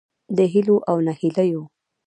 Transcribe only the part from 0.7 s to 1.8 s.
او نهیلیو